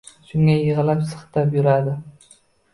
[0.29, 1.97] Shunga yigʻlab-siqtab yuradi.